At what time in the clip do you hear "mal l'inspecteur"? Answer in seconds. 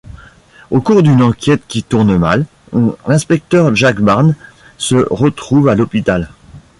2.17-3.75